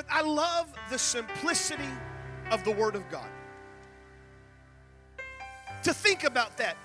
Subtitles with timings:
[0.00, 1.82] But I love the simplicity
[2.50, 3.28] of the Word of God.
[5.82, 6.78] To think about that.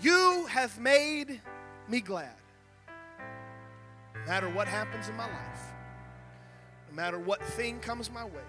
[0.00, 1.40] You have made
[1.88, 2.34] me glad.
[4.16, 5.60] No matter what happens in my life,
[6.90, 8.48] no matter what thing comes my way,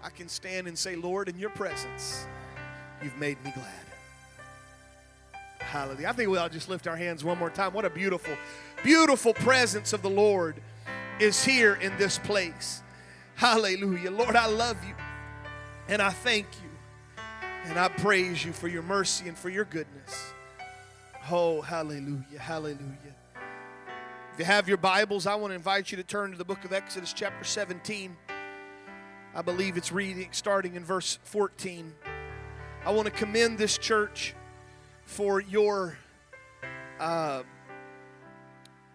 [0.00, 2.24] I can stand and say, Lord, in your presence,
[3.02, 3.66] you've made me glad.
[5.58, 6.06] Hallelujah.
[6.06, 7.72] I think we will just lift our hands one more time.
[7.72, 8.34] What a beautiful,
[8.84, 10.62] beautiful presence of the Lord
[11.18, 12.80] is here in this place.
[13.34, 14.10] Hallelujah.
[14.10, 14.94] Lord, I love you
[15.88, 16.70] and I thank you
[17.64, 20.32] and I praise you for your mercy and for your goodness.
[21.30, 22.38] Oh, hallelujah.
[22.38, 23.14] Hallelujah.
[24.32, 26.64] If you have your Bibles, I want to invite you to turn to the book
[26.64, 28.16] of Exodus, chapter 17.
[29.34, 31.92] I believe it's reading starting in verse 14.
[32.84, 34.34] I want to commend this church
[35.04, 35.96] for your
[36.98, 37.42] uh,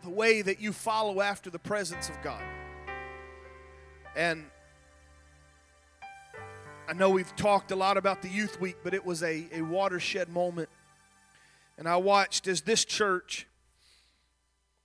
[0.04, 2.42] the way that you follow after the presence of God.
[4.18, 4.46] And
[6.90, 9.62] I know we've talked a lot about the youth week, but it was a, a
[9.62, 10.70] watershed moment.
[11.78, 13.46] And I watched as this church,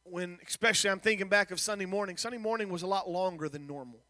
[0.05, 3.67] when especially I'm thinking back of Sunday morning, Sunday morning was a lot longer than
[3.67, 4.01] normal.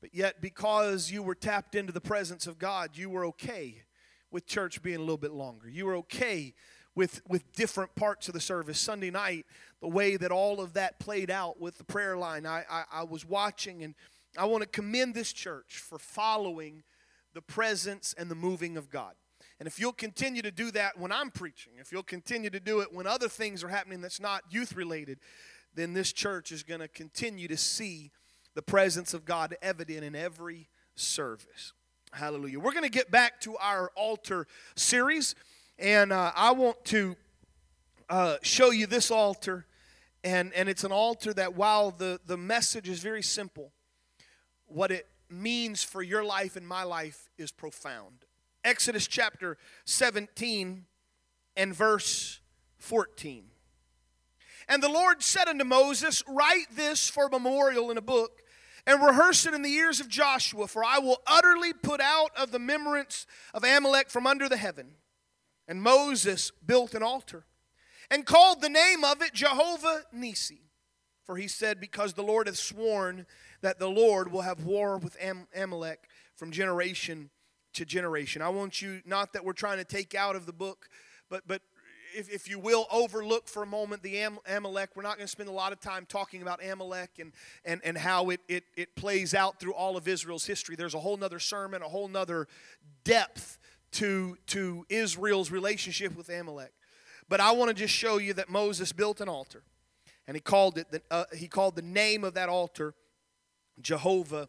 [0.00, 3.82] But yet, because you were tapped into the presence of God, you were okay
[4.30, 5.68] with church being a little bit longer.
[5.68, 6.54] You were okay
[6.94, 8.78] with, with different parts of the service.
[8.78, 9.44] Sunday night,
[9.82, 13.02] the way that all of that played out with the prayer line, I, I, I
[13.04, 13.94] was watching, and
[14.36, 16.82] I want to commend this church for following
[17.34, 19.14] the presence and the moving of God.
[19.58, 22.80] And if you'll continue to do that when I'm preaching, if you'll continue to do
[22.80, 25.18] it when other things are happening that's not youth related,
[25.74, 28.10] then this church is going to continue to see
[28.54, 31.72] the presence of God evident in every service.
[32.12, 32.60] Hallelujah.
[32.60, 35.34] We're going to get back to our altar series,
[35.78, 37.16] and uh, I want to
[38.10, 39.66] uh, show you this altar.
[40.24, 43.72] And, and it's an altar that, while the, the message is very simple,
[44.74, 48.24] what it means for your life and my life is profound.
[48.64, 49.56] Exodus chapter
[49.86, 50.84] 17
[51.56, 52.40] and verse
[52.78, 53.44] 14.
[54.68, 58.42] And the Lord said unto Moses, Write this for memorial in a book
[58.86, 62.52] and rehearse it in the ears of Joshua, for I will utterly put out of
[62.52, 64.94] the remembrance of Amalek from under the heaven.
[65.68, 67.44] And Moses built an altar
[68.10, 70.62] and called the name of it Jehovah Nisi.
[71.24, 73.26] For he said, Because the Lord hath sworn
[73.62, 77.30] that the Lord will have war with Am- Amalek from generation
[77.74, 78.42] to generation.
[78.42, 80.88] I want you, not that we're trying to take out of the book,
[81.30, 81.62] but, but
[82.14, 84.90] if, if you will, overlook for a moment the Am- Amalek.
[84.94, 87.32] We're not going to spend a lot of time talking about Amalek and,
[87.64, 90.76] and, and how it, it, it plays out through all of Israel's history.
[90.76, 92.48] There's a whole nother sermon, a whole nother
[93.04, 93.58] depth
[93.92, 96.72] to, to Israel's relationship with Amalek.
[97.28, 99.62] But I want to just show you that Moses built an altar,
[100.26, 102.94] and he called it the, uh, he called the name of that altar
[103.80, 104.48] Jehovah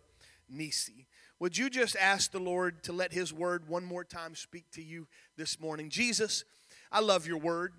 [0.49, 1.07] Nisi.
[1.39, 4.81] Would you just ask the Lord to let His word one more time speak to
[4.81, 5.89] you this morning?
[5.89, 6.45] Jesus,
[6.91, 7.73] I love your word.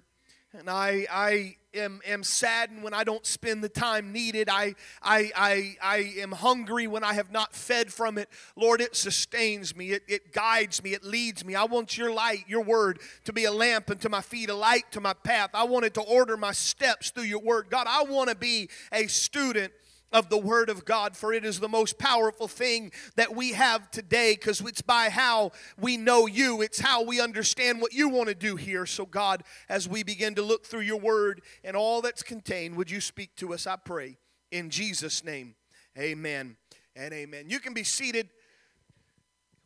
[0.57, 4.49] And I, I am, am saddened when I don't spend the time needed.
[4.49, 8.29] I, I, I, I am hungry when I have not fed from it.
[8.55, 11.57] Lord, it sustains me, it, it guides me, it leads me.
[11.57, 14.85] I want your light, your word, to be a lamp unto my feet, a light
[14.93, 15.51] to my path.
[15.55, 17.67] I want it to order my steps through your word.
[17.69, 19.73] God, I want to be a student
[20.15, 23.91] of the Word of God, for it is the most powerful thing that we have
[23.91, 28.29] today because it's by how we know you, it's how we understand what you want
[28.29, 28.87] to do here.
[28.87, 32.91] So, God, as we begin to look through your Word and all that's contained, would
[32.91, 34.17] you speak to us, I pray,
[34.53, 35.57] in Jesus' name.
[35.99, 36.57] Amen
[36.95, 37.47] and amen.
[37.49, 38.31] You can be seated.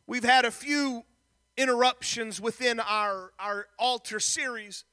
[0.07, 1.03] We've had a few
[1.57, 4.83] interruptions within our, our altar series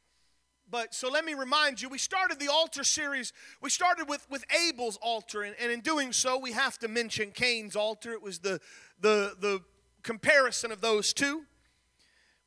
[0.70, 4.44] but so let me remind you we started the altar series we started with with
[4.68, 8.12] abel's altar and, and in doing so we have to mention cain's altar.
[8.12, 8.60] It was the
[9.00, 9.60] the the
[10.02, 11.42] comparison of those two.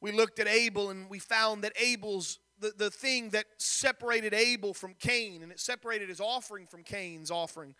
[0.01, 4.73] We looked at abel and we found that abel's the, the thing that separated abel
[4.73, 7.73] from cain and it separated his offering from cain's offering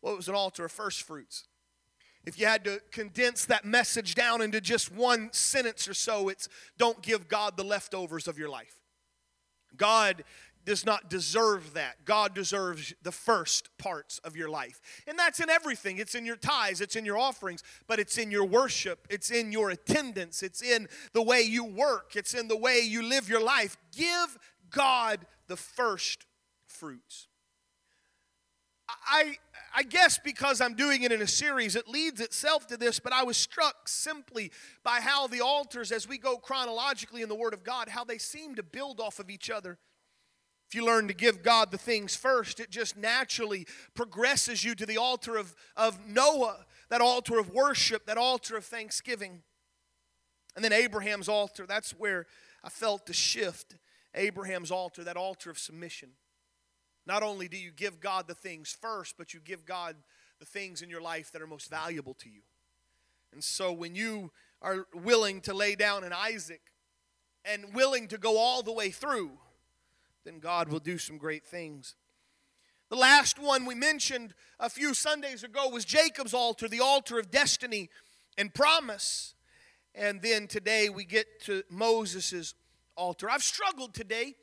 [0.00, 1.44] well it was an altar of first fruits.
[2.24, 6.48] If you had to condense that message down into just one sentence or so it's
[6.78, 8.81] don't give god the leftovers of your life
[9.76, 10.24] God
[10.64, 12.04] does not deserve that.
[12.04, 14.80] God deserves the first parts of your life.
[15.06, 15.98] And that's in everything.
[15.98, 19.50] It's in your tithes, it's in your offerings, but it's in your worship, it's in
[19.50, 23.42] your attendance, it's in the way you work, it's in the way you live your
[23.42, 23.76] life.
[23.96, 24.38] Give
[24.70, 26.26] God the first
[26.66, 27.26] fruits.
[28.88, 29.36] I,
[29.74, 33.12] I guess because I'm doing it in a series, it leads itself to this, but
[33.12, 34.50] I was struck simply
[34.84, 38.18] by how the altars, as we go chronologically in the Word of God, how they
[38.18, 39.78] seem to build off of each other.
[40.68, 44.86] If you learn to give God the things first, it just naturally progresses you to
[44.86, 49.42] the altar of, of Noah, that altar of worship, that altar of thanksgiving.
[50.54, 52.26] And then Abraham's altar, that's where
[52.64, 53.76] I felt the shift.
[54.14, 56.10] Abraham's altar, that altar of submission.
[57.06, 59.96] Not only do you give God the things first, but you give God
[60.38, 62.42] the things in your life that are most valuable to you.
[63.32, 66.60] And so when you are willing to lay down an Isaac
[67.44, 69.32] and willing to go all the way through,
[70.24, 71.96] then God will do some great things.
[72.90, 77.30] The last one we mentioned a few Sundays ago was Jacob's altar, the altar of
[77.30, 77.88] destiny
[78.36, 79.34] and promise.
[79.94, 82.54] And then today we get to Moses'
[82.96, 83.30] altar.
[83.30, 84.34] I've struggled today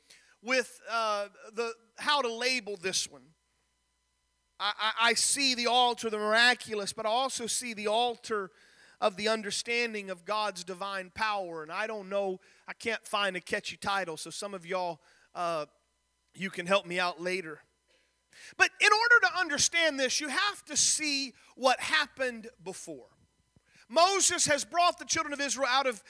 [0.42, 3.22] with uh, the how to label this one.
[4.62, 8.50] I, I, see the altar, of the miraculous, but I also see the altar
[9.00, 11.62] of the understanding of God's divine power.
[11.62, 15.00] And I don't know, I can't find a catchy title, so some of y'all
[15.34, 15.64] uh,
[16.34, 17.60] you can help me out later.
[18.56, 23.06] But in order to understand this, you have to see what happened before.
[23.90, 26.02] Moses has brought the children of Israel out of,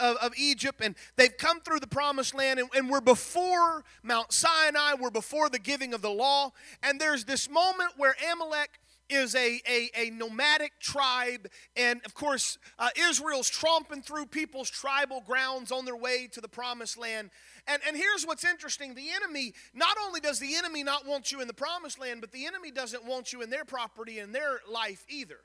[0.00, 4.32] of, of Egypt, and they've come through the promised land, and, and we're before Mount
[4.32, 6.52] Sinai, we're before the giving of the law,
[6.82, 11.48] and there's this moment where Amalek is a, a, a nomadic tribe.
[11.76, 16.48] And of course, uh, Israel's tromping through people's tribal grounds on their way to the
[16.48, 17.30] promised land.
[17.66, 21.40] And, and here's what's interesting the enemy, not only does the enemy not want you
[21.40, 24.60] in the promised land, but the enemy doesn't want you in their property and their
[24.70, 25.38] life either.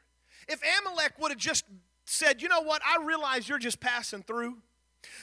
[0.48, 1.66] If Amalek would have just
[2.06, 4.57] said, you know what, I realize you're just passing through.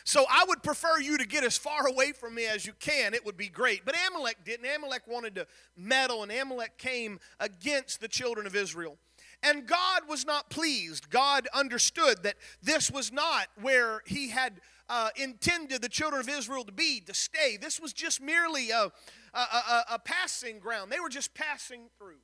[0.04, 3.14] So I would prefer you to get as far away from me as you can.
[3.14, 3.84] It would be great.
[3.84, 4.66] But Amalek didn't.
[4.66, 5.46] Amalek wanted to
[5.76, 8.98] meddle, and Amalek came against the children of Israel.
[9.42, 11.08] And God was not pleased.
[11.08, 16.64] God understood that this was not where He had uh, intended the children of Israel
[16.64, 17.56] to be, to stay.
[17.56, 18.92] This was just merely a,
[19.32, 20.92] a, a, a passing ground.
[20.92, 22.18] They were just passing through.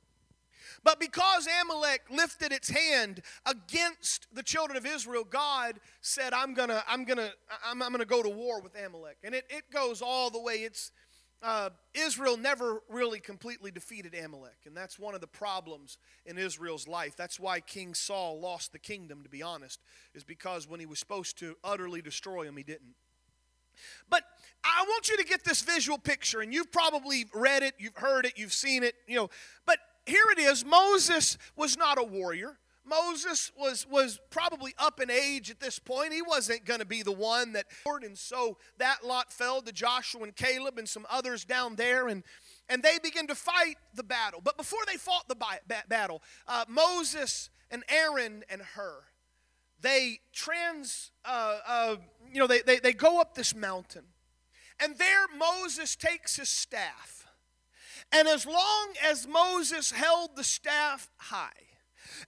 [0.83, 6.83] But because Amalek lifted its hand against the children of Israel, God said, I'm gonna,
[6.87, 7.31] I'm gonna,
[7.65, 9.17] I'm, I'm gonna go to war with Amalek.
[9.23, 10.55] And it, it goes all the way.
[10.55, 10.91] It's
[11.43, 16.87] uh, Israel never really completely defeated Amalek, and that's one of the problems in Israel's
[16.87, 17.15] life.
[17.15, 19.79] That's why King Saul lost the kingdom, to be honest,
[20.15, 22.95] is because when he was supposed to utterly destroy him, he didn't.
[24.09, 24.23] But
[24.63, 28.25] I want you to get this visual picture, and you've probably read it, you've heard
[28.25, 29.29] it, you've seen it, you know.
[29.67, 29.77] But
[30.07, 32.57] here it is Moses was not a warrior.
[32.85, 36.13] Moses was, was probably up in age at this point.
[36.13, 40.23] He wasn't going to be the one that, and so that lot fell to Joshua
[40.23, 42.23] and Caleb and some others down there, and,
[42.69, 44.39] and they began to fight the battle.
[44.41, 45.35] But before they fought the
[45.89, 49.03] battle, uh, Moses and Aaron and Hur,
[49.81, 51.95] they trans, uh, uh,
[52.31, 54.05] you know, they, they, they go up this mountain,
[54.79, 57.26] and there Moses takes his staff
[58.11, 61.51] and as long as Moses held the staff high,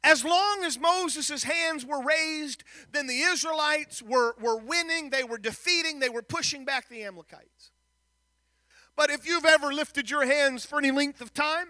[0.03, 5.37] as long as Moses' hands were raised, then the Israelites were, were winning, they were
[5.37, 7.71] defeating, they were pushing back the Amalekites.
[8.95, 11.67] But if you've ever lifted your hands for any length of time,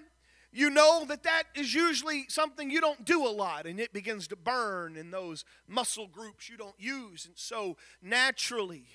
[0.51, 4.27] you know that that is usually something you don't do a lot and it begins
[4.29, 7.25] to burn in those muscle groups you don't use.
[7.27, 8.85] And so naturally,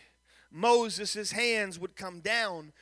[0.50, 2.72] Moses' hands would come down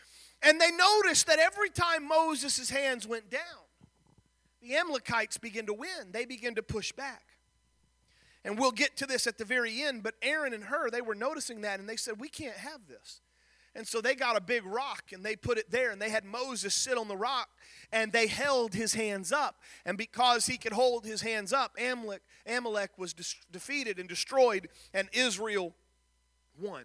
[0.42, 3.40] and they noticed that every time Moses' hands went down,
[4.60, 6.10] the Amalekites began to win.
[6.10, 7.24] They began to push back.
[8.44, 11.14] And we'll get to this at the very end, but Aaron and Hur, they were
[11.14, 13.20] noticing that and they said, We can't have this.
[13.74, 16.24] And so they got a big rock and they put it there and they had
[16.24, 17.48] Moses sit on the rock
[17.90, 19.56] and they held his hands up.
[19.86, 24.68] And because he could hold his hands up, Amalek, Amalek was de- defeated and destroyed
[24.92, 25.72] and Israel
[26.60, 26.84] won.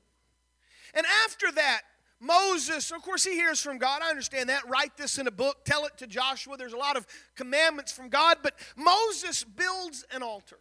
[0.93, 1.81] And after that,
[2.19, 4.01] Moses, of course, he hears from God.
[4.03, 4.67] I understand that.
[4.67, 6.57] Write this in a book, tell it to Joshua.
[6.57, 7.05] There's a lot of
[7.35, 10.57] commandments from God, but Moses builds an altar.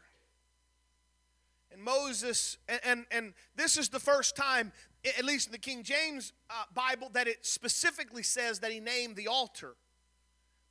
[1.73, 4.73] And Moses, and, and, and this is the first time,
[5.19, 9.17] at least in the King James uh, Bible, that it specifically says that he named
[9.17, 9.77] the altar.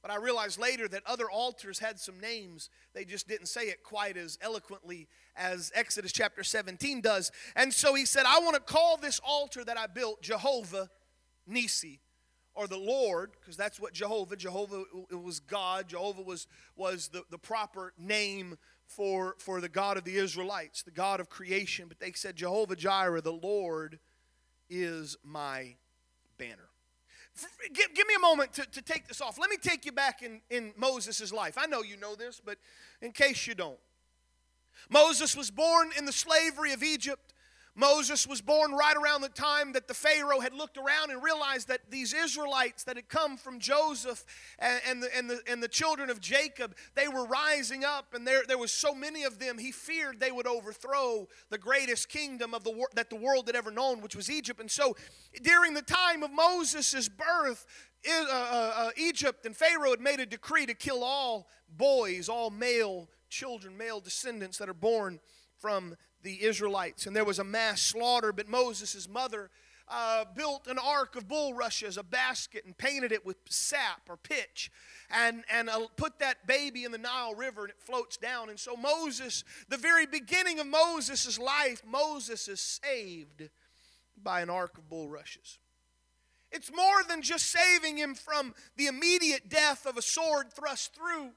[0.03, 2.69] But I realized later that other altars had some names.
[2.93, 7.31] They just didn't say it quite as eloquently as Exodus chapter 17 does.
[7.55, 10.89] And so he said, I want to call this altar that I built Jehovah
[11.47, 11.99] Nisi,
[12.53, 15.89] or the Lord, because that's what Jehovah, Jehovah was God.
[15.89, 20.91] Jehovah was, was the, the proper name for, for the God of the Israelites, the
[20.91, 21.87] God of creation.
[21.87, 23.99] But they said, Jehovah Jireh, the Lord
[24.69, 25.75] is my
[26.37, 26.69] banner.
[27.73, 29.37] Give, give, me a moment to, to take this off.
[29.37, 31.57] Let me take you back in, in Moses' life.
[31.57, 32.57] I know you know this, but
[33.01, 33.77] in case you don't.
[34.89, 37.33] Moses was born in the slavery of Egypt.
[37.77, 41.67] Moses was born right around the time that the Pharaoh had looked around and realized
[41.67, 44.23] that these Israelites that had come from Joseph
[44.59, 48.25] and, and, the, and, the, and the children of Jacob, they were rising up, and
[48.25, 52.53] there, there was so many of them, he feared they would overthrow the greatest kingdom
[52.53, 54.61] of the that the world had ever known, which was Egypt.
[54.61, 54.95] And so
[55.43, 57.65] during the time of Moses' birth,
[58.07, 62.51] uh, uh, uh, Egypt and Pharaoh had made a decree to kill all boys, all
[62.51, 65.19] male children, male descendants that are born
[65.59, 67.05] from the Israelites.
[67.05, 69.49] And there was a mass slaughter, but Moses' mother
[69.87, 74.71] uh, built an ark of bulrushes, a basket, and painted it with sap or pitch,
[75.11, 78.49] and, and uh, put that baby in the Nile River, and it floats down.
[78.49, 83.49] And so, Moses, the very beginning of Moses' life, Moses is saved
[84.21, 85.59] by an ark of bulrushes.
[86.51, 91.31] It's more than just saving him from the immediate death of a sword thrust through.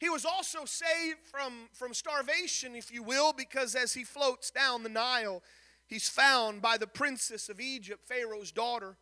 [0.00, 4.82] He was also saved from, from starvation, if you will, because as he floats down
[4.82, 5.42] the Nile,
[5.86, 8.96] he's found by the princess of Egypt, Pharaoh's daughter.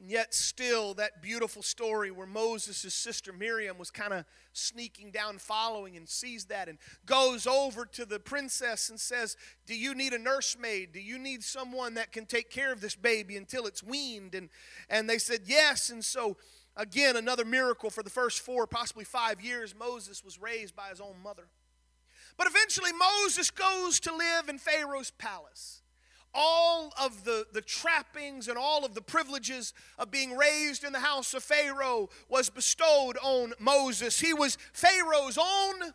[0.00, 4.24] And yet, still, that beautiful story where Moses' sister Miriam was kind of
[4.54, 9.36] sneaking down, following, and sees that and goes over to the princess and says,
[9.66, 10.92] Do you need a nursemaid?
[10.92, 14.34] Do you need someone that can take care of this baby until it's weaned?
[14.34, 14.48] And,
[14.88, 15.90] and they said, Yes.
[15.90, 16.38] And so
[16.76, 21.00] Again, another miracle for the first four, possibly five years, Moses was raised by his
[21.00, 21.48] own mother.
[22.36, 25.82] But eventually, Moses goes to live in Pharaoh's palace.
[26.32, 31.00] All of the, the trappings and all of the privileges of being raised in the
[31.00, 34.20] house of Pharaoh was bestowed on Moses.
[34.20, 35.92] He was Pharaoh's own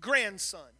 [0.00, 0.72] grandson.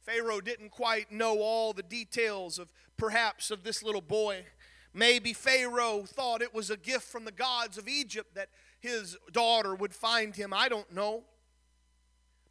[0.00, 4.44] Pharaoh didn't quite know all the details of perhaps of this little boy.
[4.92, 8.48] Maybe Pharaoh thought it was a gift from the gods of Egypt that
[8.80, 10.52] his daughter would find him.
[10.52, 11.24] I don't know.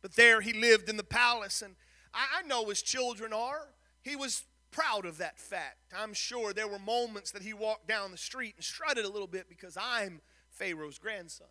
[0.02, 1.76] But there he lived in the palace, and
[2.14, 3.68] I know his children are.
[4.02, 5.94] He was proud of that fact.
[5.98, 9.28] I'm sure there were moments that he walked down the street and strutted a little
[9.28, 11.48] bit because I'm Pharaoh's grandson.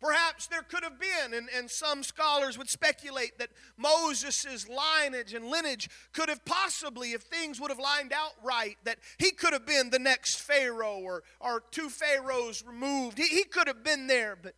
[0.00, 5.46] Perhaps there could have been, and, and some scholars would speculate that Moses' lineage and
[5.46, 9.66] lineage could have possibly, if things would have lined out right, that he could have
[9.66, 13.18] been the next Pharaoh or, or two Pharaohs removed.
[13.18, 14.54] He, he could have been there, but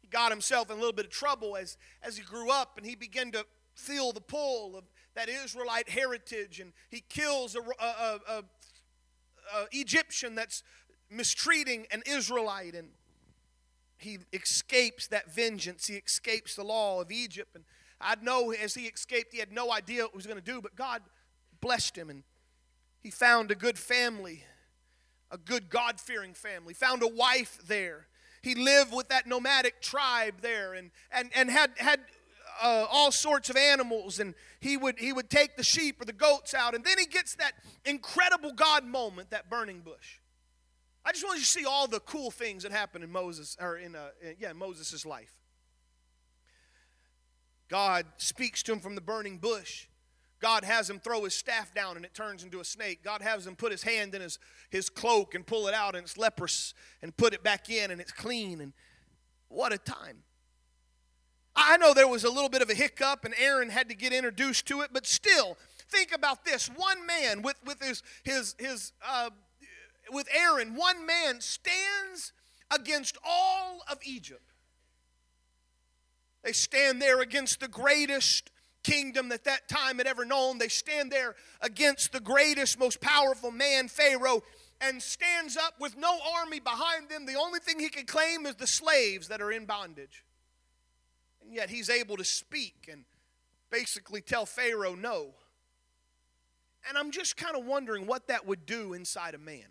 [0.00, 2.86] he got himself in a little bit of trouble as, as he grew up and
[2.86, 3.44] he began to
[3.74, 8.44] feel the pull of that Israelite heritage and he kills a, a, a,
[9.54, 10.62] a Egyptian that's
[11.10, 12.88] mistreating an Israelite and
[13.98, 15.86] he escapes that vengeance.
[15.88, 17.54] He escapes the law of Egypt.
[17.54, 17.64] And
[18.00, 20.62] I know as he escaped, he had no idea what he was going to do,
[20.62, 21.02] but God
[21.60, 22.22] blessed him and
[23.00, 24.44] he found a good family,
[25.30, 28.06] a good God fearing family, found a wife there.
[28.42, 32.00] He lived with that nomadic tribe there and, and, and had, had
[32.62, 36.12] uh, all sorts of animals and he would, he would take the sheep or the
[36.12, 37.52] goats out and then he gets that
[37.84, 40.20] incredible God moment, that burning bush.
[41.08, 43.78] I just want you to see all the cool things that happened in Moses, or
[43.78, 45.32] in, uh, in yeah, Moses' life.
[47.70, 49.86] God speaks to him from the burning bush.
[50.38, 53.02] God has him throw his staff down and it turns into a snake.
[53.02, 54.38] God has him put his hand in his,
[54.68, 58.02] his cloak and pull it out and it's leprous and put it back in and
[58.02, 58.60] it's clean.
[58.60, 58.74] And
[59.48, 60.18] what a time.
[61.56, 64.12] I know there was a little bit of a hiccup and Aaron had to get
[64.12, 65.56] introduced to it, but still,
[65.88, 66.68] think about this.
[66.68, 69.30] One man with, with his, his, his uh,
[70.12, 72.32] with Aaron, one man stands
[72.70, 74.42] against all of Egypt.
[76.42, 78.50] They stand there against the greatest
[78.82, 80.58] kingdom that that time had ever known.
[80.58, 84.42] They stand there against the greatest, most powerful man, Pharaoh,
[84.80, 87.26] and stands up with no army behind them.
[87.26, 90.24] The only thing he can claim is the slaves that are in bondage.
[91.42, 93.04] And yet he's able to speak and
[93.70, 95.34] basically tell Pharaoh no.
[96.88, 99.66] And I'm just kind of wondering what that would do inside a man.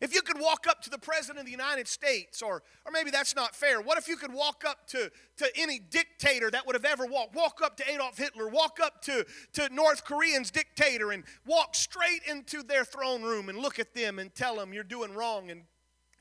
[0.00, 3.10] If you could walk up to the President of the United States, or, or maybe
[3.10, 6.74] that's not fair, what if you could walk up to, to any dictator that would
[6.74, 7.34] have ever walked?
[7.34, 9.24] Walk up to Adolf Hitler, walk up to,
[9.54, 14.18] to North Korean's dictator, and walk straight into their throne room and look at them
[14.18, 15.62] and tell them you're doing wrong and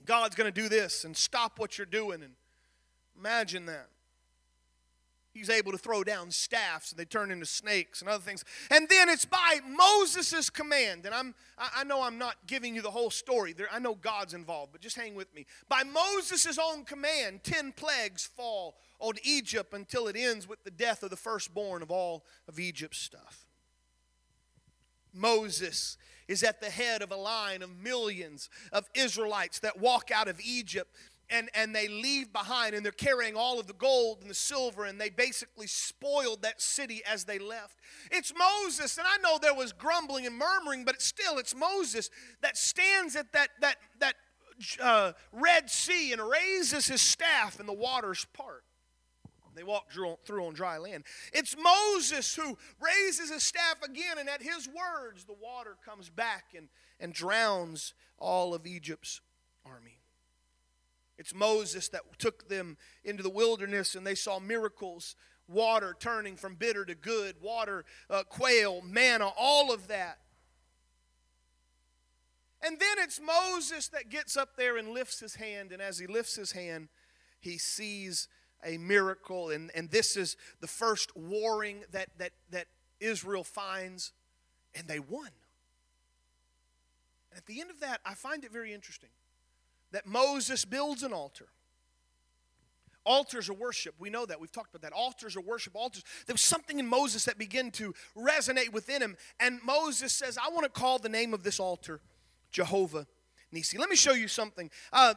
[0.05, 2.23] God's going to do this and stop what you're doing.
[2.23, 2.33] And
[3.17, 3.89] imagine that.
[5.37, 8.43] He's able to throw down staffs and they turn into snakes and other things.
[8.71, 11.05] And then it's by Moses' command.
[11.05, 13.53] And I'm, I know I'm not giving you the whole story.
[13.53, 15.45] There, I know God's involved, but just hang with me.
[15.69, 21.03] By Moses' own command, 10 plagues fall on Egypt until it ends with the death
[21.03, 23.45] of the firstborn of all of Egypt's stuff.
[25.13, 30.27] Moses is at the head of a line of millions of Israelites that walk out
[30.27, 30.93] of Egypt
[31.29, 34.85] and, and they leave behind and they're carrying all of the gold and the silver
[34.85, 37.77] and they basically spoiled that city as they left
[38.11, 42.09] it's moses and i know there was grumbling and murmuring but it's still it's moses
[42.41, 44.15] that stands at that that that
[44.81, 48.63] uh, red sea and raises his staff and the waters part
[49.57, 51.03] they walk through on dry land.
[51.33, 56.45] It's Moses who raises his staff again, and at his words, the water comes back
[56.55, 56.69] and,
[56.99, 59.19] and drowns all of Egypt's.
[61.17, 65.15] It's Moses that took them into the wilderness and they saw miracles
[65.47, 70.19] water turning from bitter to good, water, uh, quail, manna, all of that.
[72.61, 76.07] And then it's Moses that gets up there and lifts his hand, and as he
[76.07, 76.89] lifts his hand,
[77.39, 78.27] he sees
[78.65, 79.51] a miracle.
[79.51, 82.65] And, and this is the first warring that, that, that
[82.99, 84.11] Israel finds,
[84.73, 85.29] and they won.
[87.31, 89.09] And at the end of that, I find it very interesting
[89.91, 91.47] that Moses builds an altar.
[93.05, 93.95] Altars are worship.
[93.99, 94.39] We know that.
[94.39, 94.91] We've talked about that.
[94.91, 95.75] Altars are worship.
[95.75, 96.03] Altars.
[96.25, 99.15] There was something in Moses that began to resonate within him.
[99.39, 102.01] And Moses says, I want to call the name of this altar
[102.51, 103.07] Jehovah
[103.51, 103.77] Nisi.
[103.77, 104.69] Let me show you something.
[104.91, 105.13] Uh,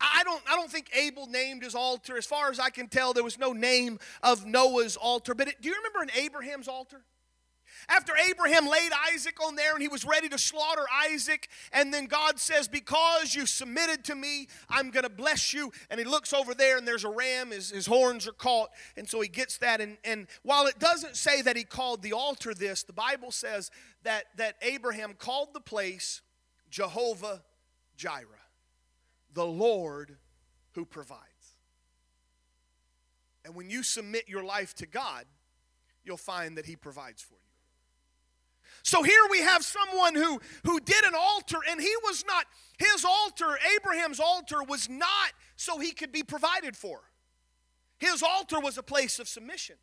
[0.00, 2.16] I don't, I don't think Abel named his altar.
[2.16, 5.34] As far as I can tell, there was no name of Noah's altar.
[5.34, 7.02] But it, do you remember in Abraham's altar?
[7.88, 12.06] After Abraham laid Isaac on there and he was ready to slaughter Isaac, and then
[12.06, 15.72] God says, Because you submitted to me, I'm going to bless you.
[15.90, 18.70] And he looks over there and there's a ram, his, his horns are caught.
[18.96, 19.80] And so he gets that.
[19.80, 23.70] And, and while it doesn't say that he called the altar this, the Bible says
[24.04, 26.22] that, that Abraham called the place
[26.70, 27.42] Jehovah
[27.96, 28.26] Jireh,
[29.34, 30.16] the Lord
[30.72, 31.20] who provides.
[33.44, 35.24] And when you submit your life to God,
[36.04, 37.41] you'll find that he provides for you.
[38.82, 42.46] So here we have someone who, who did an altar, and he was not,
[42.78, 47.00] his altar, Abraham's altar, was not so he could be provided for.
[47.98, 49.76] His altar was a place of submission.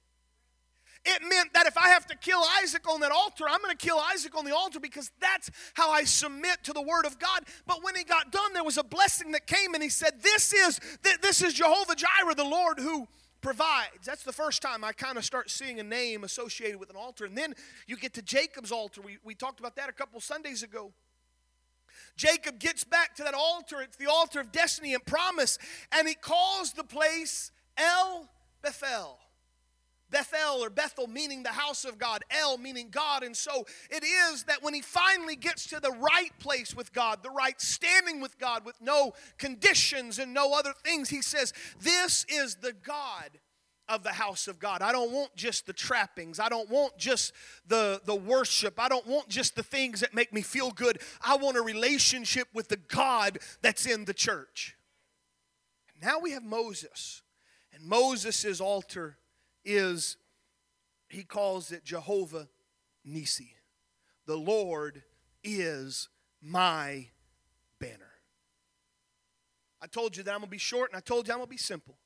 [1.05, 3.85] It meant that if I have to kill Isaac on that altar, I'm going to
[3.85, 7.45] kill Isaac on the altar because that's how I submit to the word of God.
[7.65, 10.51] But when he got done, there was a blessing that came, and he said, "This
[10.51, 10.79] is
[11.21, 13.07] this is Jehovah Jireh, the Lord who
[13.41, 14.05] provides.
[14.05, 17.25] That's the first time I kind of start seeing a name associated with an altar.
[17.25, 17.53] And then
[17.87, 19.01] you get to Jacob's altar.
[19.01, 20.91] We, we talked about that a couple Sundays ago.
[22.15, 23.81] Jacob gets back to that altar.
[23.81, 25.57] It's the altar of destiny and promise.
[25.91, 28.29] And he calls the place El
[28.61, 29.19] Bethel.
[30.11, 33.23] Bethel or Bethel meaning the house of God, El meaning God.
[33.23, 37.23] And so it is that when he finally gets to the right place with God,
[37.23, 42.25] the right standing with God, with no conditions and no other things, he says, This
[42.29, 43.39] is the God
[43.89, 44.81] of the house of God.
[44.81, 46.39] I don't want just the trappings.
[46.39, 47.33] I don't want just
[47.67, 48.79] the, the worship.
[48.79, 51.01] I don't want just the things that make me feel good.
[51.21, 54.77] I want a relationship with the God that's in the church.
[55.95, 57.23] And now we have Moses.
[57.73, 59.17] And Moses' altar
[59.69, 60.17] is,
[61.07, 62.47] he calls it Jehovah
[63.05, 63.55] Nisi.
[64.25, 65.03] The Lord
[65.43, 66.09] is
[66.41, 67.07] my
[67.79, 68.11] banner.
[69.81, 71.47] I told you that I'm going to be short and I told you I'm going
[71.47, 71.97] to be simple.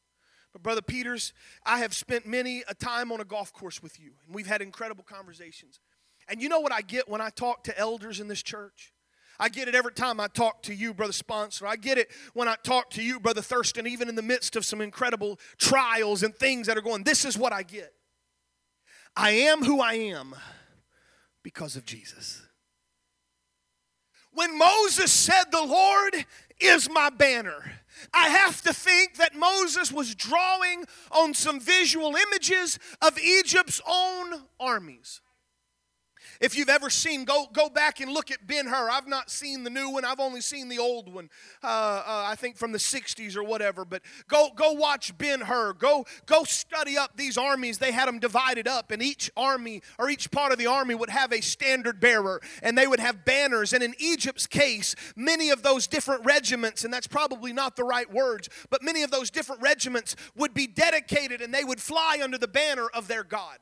[0.54, 1.34] But, Brother Peters,
[1.66, 4.62] I have spent many a time on a golf course with you, and we've had
[4.62, 5.80] incredible conversations.
[6.30, 8.93] And you know what I get when I talk to elders in this church?
[9.40, 11.66] I get it every time I talk to you, Brother Sponsor.
[11.68, 14.66] I get it when I talk to you, Brother Thurston, even in the midst of
[14.66, 17.04] some incredible trials and things that are going.
[17.04, 17.94] This is what I get
[19.16, 20.36] I am who I am
[21.44, 22.42] because of Jesus.
[24.32, 26.26] When Moses said, The Lord
[26.60, 27.64] is my banner,
[28.14, 34.44] I have to think that Moses was drawing on some visual images of Egypt's own
[34.60, 35.22] armies.
[36.44, 38.90] If you've ever seen, go, go back and look at Ben Hur.
[38.92, 41.30] I've not seen the new one, I've only seen the old one,
[41.64, 43.86] uh, uh, I think from the 60s or whatever.
[43.86, 45.72] But go, go watch Ben Hur.
[45.72, 47.78] Go, go study up these armies.
[47.78, 51.10] They had them divided up, and each army or each part of the army would
[51.10, 53.72] have a standard bearer, and they would have banners.
[53.72, 58.12] And in Egypt's case, many of those different regiments, and that's probably not the right
[58.12, 62.38] words, but many of those different regiments would be dedicated and they would fly under
[62.38, 63.60] the banner of their God.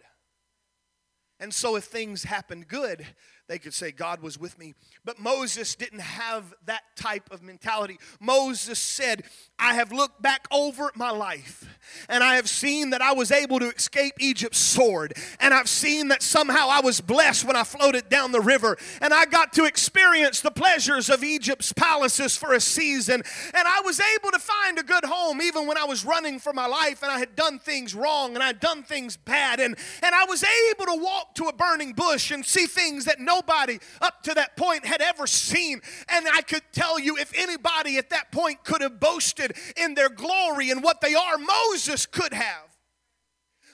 [1.41, 3.04] And so, if things happened good,
[3.47, 4.73] they could say, God was with me.
[5.04, 7.99] But Moses didn't have that type of mentality.
[8.19, 9.23] Moses said,
[9.60, 11.65] I have looked back over my life
[12.10, 15.13] and I have seen that I was able to escape Egypt's sword.
[15.39, 18.77] And I've seen that somehow I was blessed when I floated down the river.
[19.01, 23.23] And I got to experience the pleasures of Egypt's palaces for a season.
[23.54, 26.54] And I was able to find a good home even when I was running for
[26.54, 29.60] my life and I had done things wrong and I'd done things bad.
[29.60, 33.19] And, and I was able to walk to a burning bush and see things that
[33.19, 35.81] no nobody up to that point had ever seen.
[36.09, 40.09] And I could tell you, if anybody at that point could have boasted in their
[40.09, 42.70] glory and what they are, Moses could have.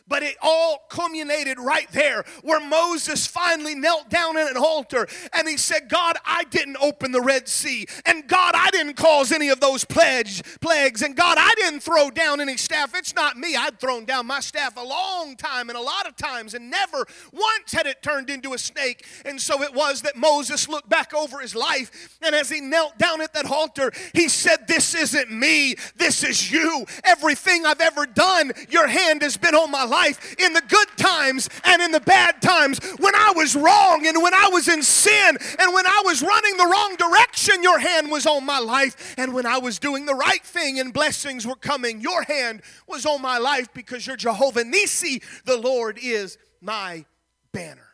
[0.08, 5.48] But it all culminated right there where Moses finally knelt down at an altar and
[5.48, 7.88] he said, God, I didn't open the Red Sea.
[8.06, 11.02] And God, I didn't cause any of those pledge, plagues.
[11.02, 12.94] And God, I didn't throw down any staff.
[12.96, 13.56] It's not me.
[13.56, 17.06] I'd thrown down my staff a long time and a lot of times and never
[17.34, 19.06] once had it turned into a snake.
[19.26, 22.98] And so it was that Moses looked back over his life and as he knelt
[22.98, 25.76] down at that altar, he said, This isn't me.
[25.96, 26.86] This is you.
[27.04, 30.88] Everything I've ever done, your hand has been on my life life in the good
[30.98, 32.80] times and in the bad times.
[32.98, 36.58] When I was wrong and when I was in sin and when I was running
[36.58, 39.16] the wrong direction, your hand was on my life.
[39.18, 43.06] And when I was doing the right thing and blessings were coming, your hand was
[43.06, 45.22] on my life because you're Jehovah Nisi.
[45.46, 47.06] The Lord is my
[47.52, 47.88] banner.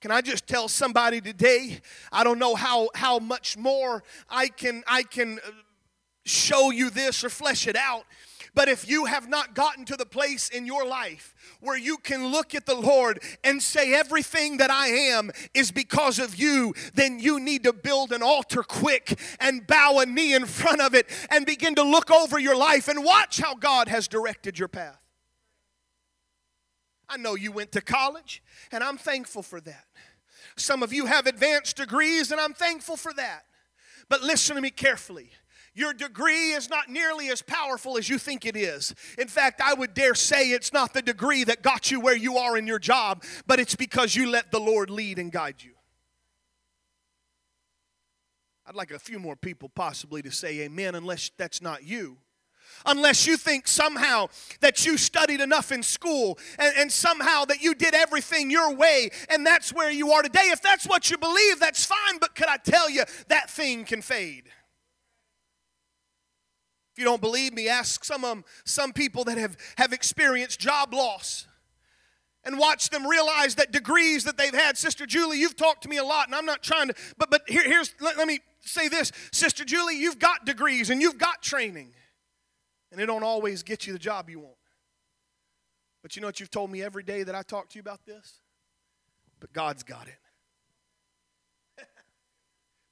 [0.00, 1.80] Can I just tell somebody today?
[2.10, 5.50] I don't know how, how much more I can I can uh,
[6.24, 8.04] show you this or flesh it out.
[8.54, 12.26] But if you have not gotten to the place in your life where you can
[12.26, 17.18] look at the Lord and say, Everything that I am is because of you, then
[17.18, 21.08] you need to build an altar quick and bow a knee in front of it
[21.30, 25.00] and begin to look over your life and watch how God has directed your path.
[27.08, 29.84] I know you went to college, and I'm thankful for that.
[30.56, 33.44] Some of you have advanced degrees, and I'm thankful for that.
[34.08, 35.30] But listen to me carefully.
[35.74, 38.94] Your degree is not nearly as powerful as you think it is.
[39.16, 42.36] In fact, I would dare say it's not the degree that got you where you
[42.36, 45.72] are in your job, but it's because you let the Lord lead and guide you.
[48.66, 52.18] I'd like a few more people possibly to say amen, unless that's not you.
[52.86, 54.28] Unless you think somehow
[54.60, 59.10] that you studied enough in school and, and, somehow that you did everything your way
[59.28, 60.48] and that's where you are today.
[60.50, 64.00] If that's what you believe, that's fine, but could I tell you that thing can
[64.00, 64.44] fade?
[66.92, 70.92] If you don't believe me, ask some um, some people that have, have experienced job
[70.92, 71.46] loss
[72.44, 74.76] and watch them realize that degrees that they've had.
[74.76, 77.42] Sister Julie, you've talked to me a lot, and I'm not trying to, but but
[77.48, 79.10] here, here's let, let me say this.
[79.32, 81.94] Sister Julie, you've got degrees and you've got training.
[82.90, 84.56] And it don't always get you the job you want.
[86.02, 88.04] But you know what you've told me every day that I talk to you about
[88.04, 88.40] this?
[89.40, 90.18] But God's got it.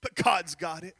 [0.01, 0.97] but God's got it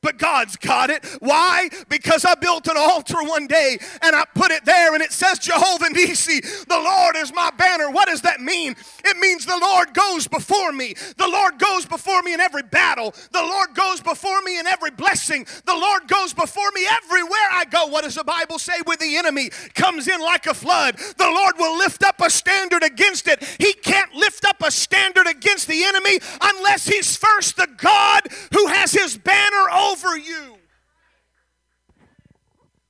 [0.00, 1.04] but God's got it.
[1.20, 1.68] Why?
[1.88, 5.38] Because I built an altar one day and I put it there and it says
[5.38, 7.90] Jehovah Nisi, the Lord is my banner.
[7.90, 8.76] What does that mean?
[9.04, 10.94] It means the Lord goes before me.
[11.16, 13.12] The Lord goes before me in every battle.
[13.32, 15.46] The Lord goes before me in every blessing.
[15.66, 17.86] The Lord goes before me everywhere I go.
[17.86, 18.74] What does the Bible say?
[18.84, 22.84] Where the enemy comes in like a flood, the Lord will lift up a standard
[22.84, 23.42] against it.
[23.58, 28.68] He can't lift up a standard against the enemy unless he's first the God who
[28.68, 30.58] has his banner over over you.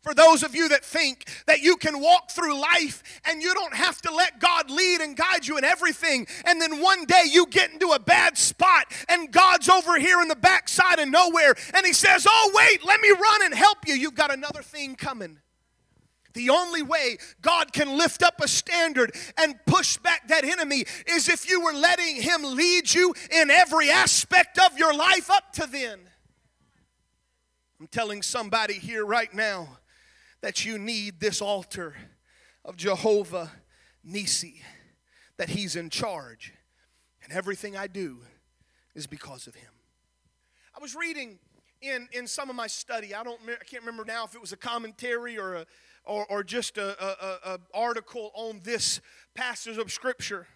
[0.09, 3.75] For those of you that think that you can walk through life and you don't
[3.75, 7.47] have to let God lead and guide you in everything, and then one day you
[7.47, 11.85] get into a bad spot and God's over here in the backside of nowhere and
[11.85, 13.93] He says, Oh, wait, let me run and help you.
[13.95, 15.41] You've got another thing coming.
[16.33, 21.29] The only way God can lift up a standard and push back that enemy is
[21.29, 25.67] if you were letting Him lead you in every aspect of your life up to
[25.67, 25.99] then.
[27.81, 29.79] I'm telling somebody here right now
[30.41, 31.95] that you need this altar
[32.65, 33.53] of Jehovah
[34.03, 34.63] Nisi,
[35.37, 36.53] that He's in charge,
[37.23, 38.19] and everything I do
[38.97, 39.71] is because of Him.
[40.77, 41.39] I was reading
[41.81, 44.53] in, in some of my study, I don't I can't remember now if it was
[44.53, 45.67] a commentary or a
[46.05, 49.01] or, or just a, a, a article on this
[49.35, 50.47] passage of scripture.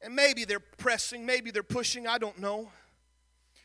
[0.00, 2.70] And maybe they're pressing, maybe they're pushing, I don't know.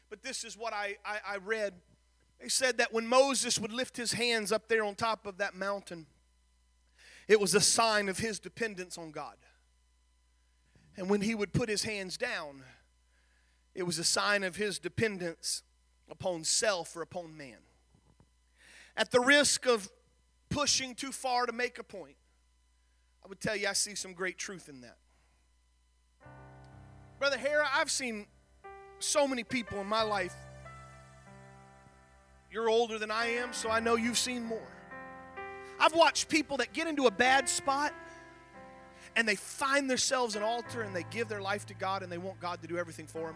[0.10, 1.74] But this is what I, I, I read
[2.39, 5.56] they said that when Moses would lift his hands up there on top of that
[5.56, 6.06] mountain,
[7.28, 9.36] it was a sign of his dependence on God.
[10.97, 12.63] And when he would put his hands down,
[13.75, 15.63] it was a sign of his dependence
[16.10, 17.58] upon self or upon man.
[18.97, 19.89] At the risk of
[20.49, 22.15] pushing too far to make a point,
[23.23, 24.97] I would tell you I see some great truth in that.
[27.19, 28.28] Brother Hara, I've seen
[28.99, 30.36] so many people in my life
[32.52, 34.68] you're older than I am, so I know you've seen more.
[35.80, 37.94] I've watched people that get into a bad spot
[39.16, 42.18] and they find themselves an altar and they give their life to God and they
[42.18, 43.36] want God to do everything for them.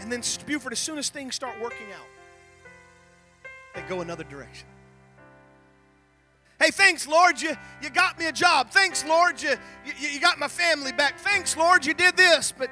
[0.00, 2.06] And then, Buford, as soon as things start working out,
[3.74, 4.66] they go another direction.
[6.60, 8.70] Hey, thanks, Lord, you, you got me a job.
[8.70, 11.18] Thanks, Lord, you, you, you got my family back.
[11.18, 12.52] Thanks, Lord, you did this.
[12.56, 12.70] But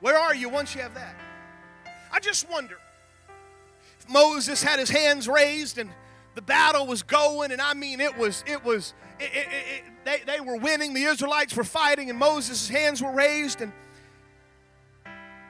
[0.00, 1.14] where are you once you have that?
[2.12, 2.78] I just wonder
[4.08, 5.90] Moses had his hands raised and
[6.34, 10.20] the battle was going, and I mean, it was, it was, it, it, it, they,
[10.26, 10.92] they were winning.
[10.92, 13.60] The Israelites were fighting, and Moses' hands were raised.
[13.60, 13.72] And,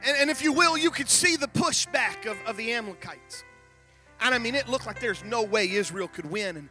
[0.05, 3.45] and, and if you will, you could see the pushback of, of the Amalekites.
[4.21, 6.57] And I mean, it looked like there's no way Israel could win.
[6.57, 6.69] And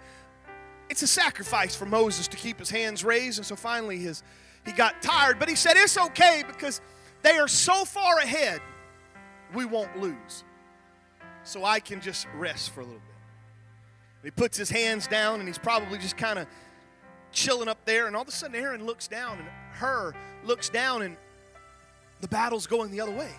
[0.89, 3.39] it's a sacrifice for Moses to keep his hands raised.
[3.39, 4.23] And so finally, his,
[4.63, 5.39] he got tired.
[5.39, 6.81] But he said, It's okay because
[7.23, 8.61] they are so far ahead,
[9.53, 10.43] we won't lose.
[11.43, 13.13] So I can just rest for a little bit.
[14.23, 16.47] He puts his hands down and he's probably just kind of
[17.31, 18.07] chilling up there.
[18.07, 20.13] And all of a sudden, Aaron looks down and Hur
[20.45, 21.17] looks down and
[22.21, 23.31] the battle's going the other way.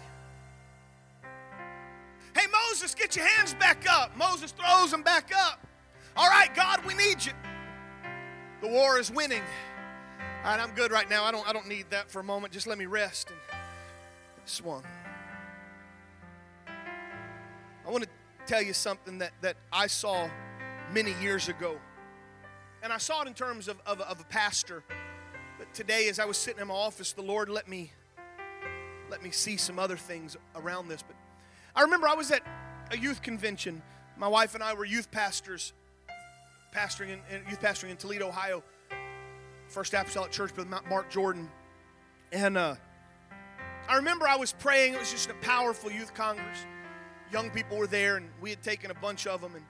[2.37, 4.15] Hey, Moses, get your hands back up.
[4.17, 5.67] Moses throws them back up.
[6.17, 7.33] All right, God, we need you.
[8.61, 9.43] The war is winning.
[10.45, 11.25] All right, I'm good right now.
[11.25, 12.53] I don't, I don't need that for a moment.
[12.53, 13.39] Just let me rest and
[14.45, 14.83] swung.
[17.87, 18.11] I want to
[18.47, 20.29] tell you something that, that I saw
[20.93, 21.77] many years ago.
[22.83, 24.83] And I saw it in terms of, of, of a pastor.
[25.59, 27.93] But today, as I was sitting in my office, the Lord let me
[29.11, 31.03] let me see some other things around this.
[31.03, 31.17] But
[31.77, 32.43] I remember I was at
[32.91, 33.83] a youth convention.
[34.17, 35.73] My wife and I were youth pastors,
[36.75, 38.63] pastoring in, youth pastoring in Toledo, Ohio.
[39.69, 41.51] First Apostolic Church with Mark Jordan.
[42.33, 42.77] And uh,
[43.89, 44.95] I remember I was praying.
[44.95, 46.59] It was just a powerful youth congress.
[47.35, 49.57] Young people were there, and we had taken a bunch of them.
[49.57, 49.65] And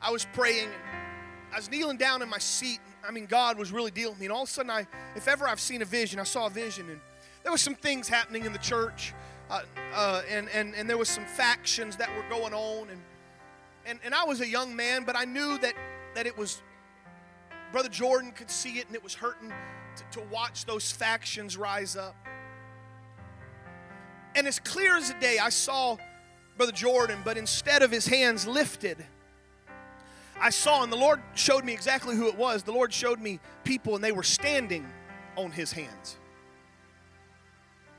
[0.00, 2.78] I was praying, and I was kneeling down in my seat.
[3.04, 4.26] I mean, God was really dealing with me.
[4.26, 6.50] And all of a sudden, I, if ever I've seen a vision, I saw a
[6.50, 7.00] vision, and
[7.42, 9.14] there was some things happening in the church,
[9.50, 9.62] uh,
[9.96, 12.88] uh, and, and, and there was some factions that were going on.
[12.88, 13.00] And,
[13.84, 15.74] and, and I was a young man, but I knew that,
[16.14, 16.62] that it was,
[17.72, 19.52] Brother Jordan could see it, and it was hurting
[19.96, 22.14] to, to watch those factions rise up.
[24.36, 25.96] And as clear as a day, I saw
[26.58, 28.98] Brother Jordan, but instead of his hands lifted,
[30.40, 32.64] I saw, and the Lord showed me exactly who it was.
[32.64, 34.86] The Lord showed me people, and they were standing
[35.36, 36.16] on his hands.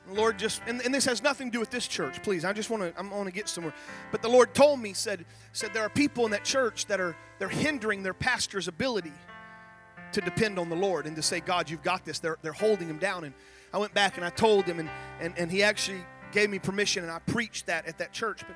[0.08, 2.44] The Lord just and, and, this has nothing to do with this church, please.
[2.44, 3.76] I just want to I'm want to get somewhere.
[4.12, 7.16] But the Lord told me, said, said there are people in that church that are
[7.38, 9.14] they're hindering their pastor's ability
[10.14, 12.18] to depend on the Lord and to say, God, you've got this.
[12.18, 13.24] They're they're holding him down.
[13.24, 13.36] And
[13.72, 14.90] I went back and I told him and
[15.22, 18.42] and, and he actually gave me permission and I preached that at that church.
[18.46, 18.56] But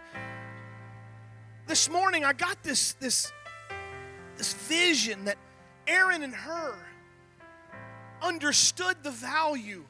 [1.68, 3.32] this morning I got this this
[4.38, 5.38] this vision that
[5.88, 6.76] Aaron and Hur
[8.22, 9.84] understood the value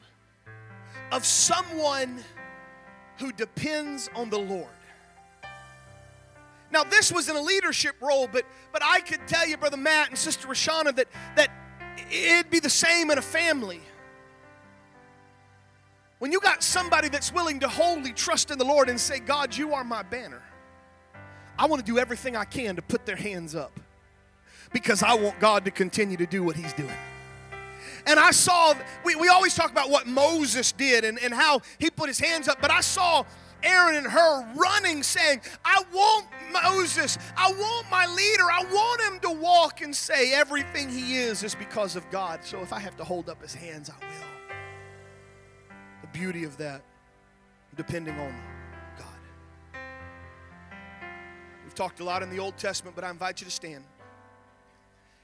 [1.12, 2.22] of someone
[3.18, 4.66] who depends on the Lord.
[6.70, 10.08] Now, this was in a leadership role, but, but I could tell you, Brother Matt
[10.08, 11.48] and Sister Rashana, that, that
[12.10, 13.80] it'd be the same in a family.
[16.18, 19.56] When you got somebody that's willing to wholly trust in the Lord and say, God,
[19.56, 20.42] you are my banner,
[21.58, 23.78] I want to do everything I can to put their hands up
[24.72, 26.90] because I want God to continue to do what He's doing.
[28.06, 28.74] And I saw,
[29.04, 32.48] we, we always talk about what Moses did and, and how he put his hands
[32.48, 33.24] up, but I saw
[33.62, 39.20] Aaron and Hur running, saying, I want Moses, I want my leader, I want him
[39.20, 42.40] to walk and say everything he is is because of God.
[42.44, 44.33] So if I have to hold up his hands, I will.
[46.14, 46.80] Beauty of that,
[47.76, 48.32] depending on
[48.96, 49.80] God.
[51.64, 53.84] We've talked a lot in the Old Testament, but I invite you to stand.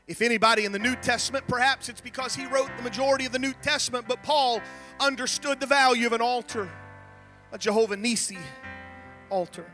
[0.09, 3.39] If anybody in the New Testament, perhaps it's because he wrote the majority of the
[3.39, 4.61] New Testament, but Paul
[4.99, 6.69] understood the value of an altar,
[7.53, 8.39] a Jehovah Nisi
[9.31, 9.71] altar.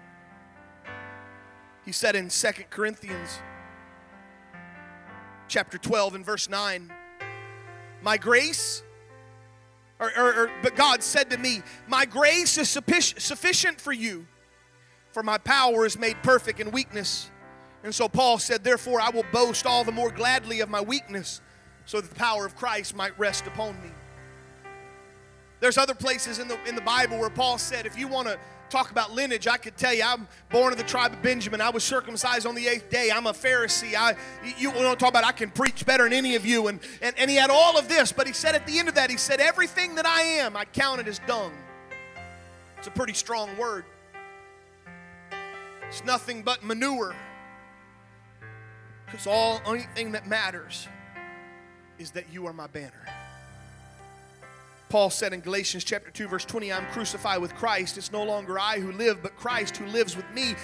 [1.87, 3.39] He said in Second Corinthians
[5.49, 6.93] chapter 12 and verse 9,
[8.03, 8.83] My grace,
[9.99, 14.27] or, or, or, but God said to me, My grace is sufficient for you,
[15.13, 17.31] for my power is made perfect in weakness.
[17.83, 21.41] And so Paul said, Therefore, I will boast all the more gladly of my weakness,
[21.87, 23.91] so that the power of Christ might rest upon me.
[25.61, 28.39] There's other places in the, in the Bible where Paul said, If you want to
[28.71, 31.61] talk about lineage, I could tell you I'm born of the tribe of Benjamin.
[31.61, 33.11] I was circumcised on the eighth day.
[33.11, 33.95] I'm a Pharisee.
[33.95, 34.17] I,
[34.59, 36.69] you want to talk about I can preach better than any of you.
[36.69, 38.95] And, and, and he had all of this, but he said at the end of
[38.95, 41.53] that, he said, Everything that I am, I count it as dung.
[42.79, 43.85] It's a pretty strong word.
[45.89, 47.15] It's nothing but manure.
[49.07, 50.89] Because all only thing that matters
[51.99, 53.07] is that you are my banner.
[54.89, 57.99] Paul said in Galatians chapter 2 verse 20, I'm crucified with Christ.
[57.99, 60.55] It's no longer I who live, but Christ who lives with me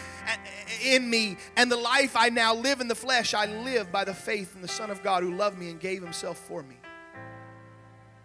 [0.84, 1.36] in me.
[1.56, 4.62] And the life I now live in the flesh, I live by the faith in
[4.62, 6.76] the Son of God who loved me and gave himself for me.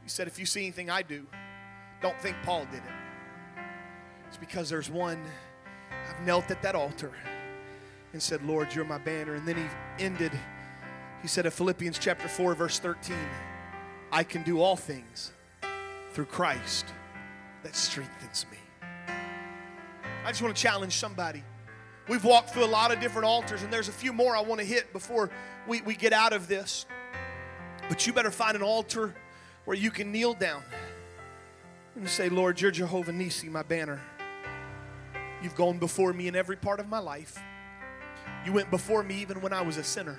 [0.04, 1.26] He said, if you see anything I do,
[2.02, 3.64] don't think Paul did it.
[4.28, 5.22] It's because there's one,
[6.10, 7.12] I've knelt at that altar
[8.14, 9.34] and said, Lord, you're my banner.
[9.34, 10.32] And then he ended,
[11.24, 13.16] he said in Philippians chapter 4, verse 13,
[14.12, 15.34] I can do all things
[16.18, 16.88] through Christ
[17.62, 18.58] that strengthens me.
[20.26, 21.44] I just want to challenge somebody.
[22.10, 24.60] We've walked through a lot of different altars, and there's a few more I want
[24.60, 25.30] to hit before
[25.68, 26.88] we, we get out of this.
[27.88, 29.14] But you better find an altar
[29.66, 30.64] where you can kneel down
[31.96, 34.02] and say, Lord, you're Jehovah Nisi, my banner.
[35.44, 37.38] You've gone before me in every part of my life.
[38.44, 40.18] You went before me even when I was a sinner.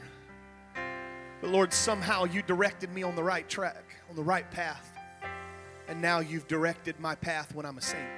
[1.41, 4.93] But Lord, somehow you directed me on the right track, on the right path.
[5.88, 8.11] And now you've directed my path when I'm a saint.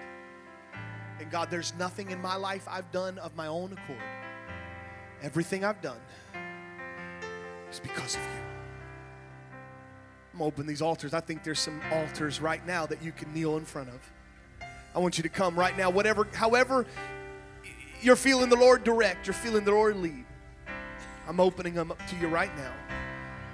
[1.21, 4.03] And God, there's nothing in my life I've done of my own accord.
[5.23, 6.01] Everything I've done
[7.71, 8.29] is because of you.
[10.35, 11.15] I'm open these altars.
[11.15, 14.13] I think there's some altars right now that you can kneel in front of.
[14.95, 16.87] I want you to come right now, whatever, however
[18.01, 20.25] you're feeling the Lord direct, you're feeling the Lord lead.
[21.29, 22.73] I'm opening them up to you right now.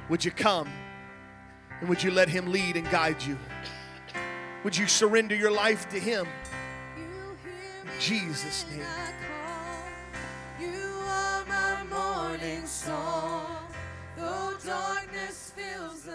[0.08, 0.70] Would you come
[1.80, 3.36] and would you let Him lead and guide you?
[4.64, 6.26] Would you surrender your life to Him?
[6.96, 8.82] In Jesus' name.
[14.16, 16.05] Though darkness fills